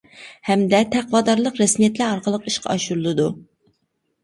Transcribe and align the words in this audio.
ھەمدە 0.47 0.79
تەقۋادارلىق 0.95 1.61
رەسمىيەتلەر 1.63 2.15
ئارقىلىق 2.15 2.51
ئىشقا 2.55 2.75
ئاشۇرۇلىدۇ. 2.75 3.31